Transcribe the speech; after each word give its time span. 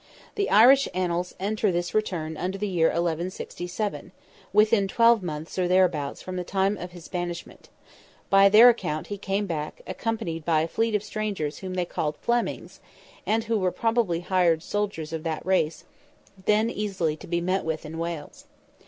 The 0.33 0.49
Irish 0.49 0.87
Annals 0.95 1.35
enter 1.39 1.71
this 1.71 1.93
return 1.93 2.35
under 2.35 2.57
the 2.57 2.67
year 2.67 2.87
1167, 2.87 4.11
within 4.51 4.87
twelvemonths 4.87 5.59
or 5.59 5.67
thereabouts 5.67 6.23
from 6.23 6.37
the 6.37 6.43
time 6.43 6.75
of 6.75 6.89
his 6.89 7.07
banishment; 7.07 7.69
by 8.27 8.49
their 8.49 8.67
account 8.69 9.07
he 9.13 9.19
came 9.19 9.45
back, 9.45 9.81
accompanied 9.85 10.43
by 10.43 10.61
a 10.61 10.67
fleet 10.67 10.95
of 10.95 11.03
strangers 11.03 11.59
whom 11.59 11.75
they 11.75 11.85
called 11.85 12.15
Flemings, 12.17 12.79
and 13.27 13.43
who 13.43 13.59
were 13.59 13.71
probably 13.71 14.21
hired 14.21 14.63
soldiers 14.63 15.13
of 15.13 15.21
that 15.21 15.45
race, 15.45 15.83
then 16.47 16.71
easily 16.71 17.15
to 17.17 17.27
be 17.27 17.39
met 17.39 17.63
with 17.63 17.85
in 17.85 17.99
Wales. 17.99 18.45